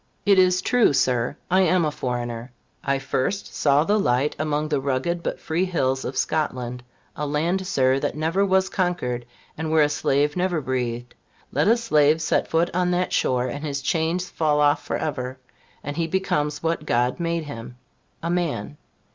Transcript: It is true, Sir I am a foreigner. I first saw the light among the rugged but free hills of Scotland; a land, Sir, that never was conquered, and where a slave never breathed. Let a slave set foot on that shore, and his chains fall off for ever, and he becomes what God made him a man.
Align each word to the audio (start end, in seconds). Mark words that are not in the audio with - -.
It 0.25 0.39
is 0.39 0.63
true, 0.63 0.93
Sir 0.93 1.37
I 1.51 1.61
am 1.61 1.85
a 1.85 1.91
foreigner. 1.91 2.51
I 2.83 2.97
first 2.97 3.53
saw 3.55 3.83
the 3.83 3.99
light 3.99 4.35
among 4.39 4.69
the 4.69 4.81
rugged 4.81 5.21
but 5.21 5.39
free 5.39 5.65
hills 5.65 6.03
of 6.05 6.17
Scotland; 6.17 6.81
a 7.15 7.27
land, 7.27 7.67
Sir, 7.67 7.99
that 7.99 8.15
never 8.17 8.43
was 8.43 8.67
conquered, 8.67 9.27
and 9.55 9.69
where 9.69 9.83
a 9.83 9.89
slave 9.89 10.35
never 10.35 10.59
breathed. 10.59 11.13
Let 11.51 11.67
a 11.67 11.77
slave 11.77 12.19
set 12.19 12.47
foot 12.47 12.71
on 12.73 12.89
that 12.89 13.13
shore, 13.13 13.45
and 13.47 13.63
his 13.63 13.79
chains 13.83 14.27
fall 14.27 14.59
off 14.59 14.83
for 14.83 14.97
ever, 14.97 15.37
and 15.83 15.95
he 15.95 16.07
becomes 16.07 16.63
what 16.63 16.87
God 16.87 17.19
made 17.19 17.43
him 17.43 17.77
a 18.23 18.29
man. 18.31 18.77